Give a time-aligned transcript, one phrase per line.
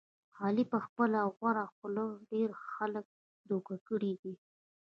[0.41, 3.05] علي په خپله غوړه خوله ډېر خلک
[3.49, 4.33] دوکه کړي دي.